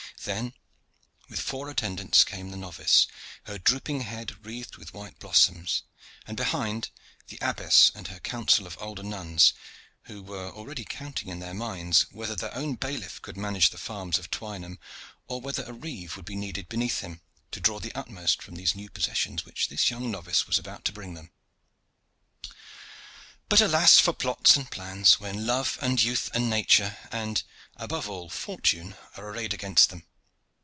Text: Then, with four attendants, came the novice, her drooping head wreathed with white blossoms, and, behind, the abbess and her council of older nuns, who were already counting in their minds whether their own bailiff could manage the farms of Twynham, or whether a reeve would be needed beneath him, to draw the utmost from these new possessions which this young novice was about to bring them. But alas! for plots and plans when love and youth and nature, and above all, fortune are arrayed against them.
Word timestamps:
Then, 0.23 0.53
with 1.31 1.39
four 1.39 1.67
attendants, 1.67 2.23
came 2.23 2.51
the 2.51 2.57
novice, 2.57 3.07
her 3.45 3.57
drooping 3.57 4.01
head 4.01 4.45
wreathed 4.45 4.75
with 4.77 4.93
white 4.93 5.17
blossoms, 5.17 5.81
and, 6.27 6.37
behind, 6.37 6.91
the 7.29 7.39
abbess 7.41 7.91
and 7.95 8.05
her 8.09 8.19
council 8.19 8.67
of 8.67 8.77
older 8.79 9.01
nuns, 9.01 9.53
who 10.03 10.21
were 10.21 10.51
already 10.51 10.85
counting 10.85 11.29
in 11.29 11.39
their 11.39 11.55
minds 11.55 12.03
whether 12.11 12.35
their 12.35 12.53
own 12.53 12.75
bailiff 12.75 13.19
could 13.23 13.35
manage 13.35 13.71
the 13.71 13.79
farms 13.79 14.19
of 14.19 14.29
Twynham, 14.29 14.77
or 15.27 15.41
whether 15.41 15.63
a 15.63 15.73
reeve 15.73 16.15
would 16.17 16.25
be 16.25 16.35
needed 16.35 16.69
beneath 16.69 16.99
him, 16.99 17.21
to 17.49 17.59
draw 17.59 17.79
the 17.79 17.95
utmost 17.95 18.43
from 18.43 18.53
these 18.53 18.75
new 18.75 18.91
possessions 18.91 19.43
which 19.43 19.69
this 19.69 19.89
young 19.89 20.11
novice 20.11 20.45
was 20.45 20.59
about 20.59 20.85
to 20.85 20.91
bring 20.93 21.15
them. 21.15 21.31
But 23.49 23.59
alas! 23.59 23.97
for 23.97 24.13
plots 24.13 24.55
and 24.55 24.69
plans 24.69 25.19
when 25.19 25.47
love 25.47 25.79
and 25.81 25.99
youth 25.99 26.29
and 26.35 26.47
nature, 26.47 26.99
and 27.11 27.41
above 27.75 28.07
all, 28.07 28.29
fortune 28.29 28.93
are 29.17 29.27
arrayed 29.27 29.55
against 29.55 29.89
them. 29.89 30.05